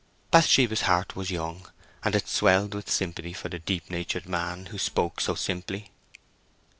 [0.31, 1.69] Bathsheba's heart was young,
[2.03, 5.91] and it swelled with sympathy for the deep natured man who spoke so simply.